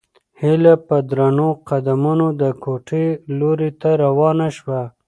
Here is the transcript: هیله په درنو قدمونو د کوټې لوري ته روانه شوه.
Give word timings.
هیله 0.41 0.73
په 0.87 0.95
درنو 1.09 1.49
قدمونو 1.69 2.27
د 2.41 2.43
کوټې 2.63 3.05
لوري 3.39 3.71
ته 3.81 3.89
روانه 4.03 4.47
شوه. 4.57 4.81